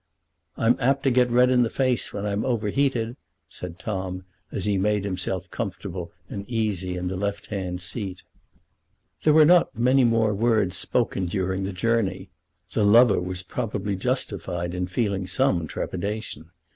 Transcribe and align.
"I'm 0.57 0.77
apt 0.79 1.03
to 1.03 1.11
get 1.11 1.29
red 1.29 1.51
in 1.51 1.61
the 1.61 1.69
face 1.69 2.11
when 2.11 2.25
I'm 2.25 2.43
overheated," 2.43 3.17
said 3.47 3.77
Tom 3.77 4.23
as 4.51 4.65
he 4.65 4.75
made 4.75 5.03
himself 5.05 5.51
comfortable 5.51 6.11
and 6.27 6.43
easy 6.49 6.97
in 6.97 7.07
the 7.07 7.15
left 7.15 7.45
hand 7.53 7.83
seat. 7.83 8.23
There 9.21 9.33
were 9.33 9.45
not 9.45 9.77
many 9.77 10.03
more 10.03 10.33
words 10.33 10.75
spoken 10.75 11.27
during 11.27 11.61
the 11.65 11.71
journey. 11.71 12.31
The 12.71 12.83
lover 12.83 13.21
was 13.21 13.43
probably 13.43 13.95
justified 13.95 14.73
in 14.73 14.87
feeling 14.87 15.27
some 15.27 15.67
trepidation. 15.67 16.49